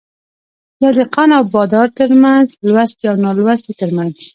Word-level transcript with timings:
يا 0.83 0.89
دهقان 0.97 1.29
او 1.37 1.43
بادار 1.53 1.87
ترمنځ 1.97 2.47
،لوستي 2.67 3.05
او 3.11 3.15
نالوستي 3.23 3.71
ترمنځ 3.81 4.15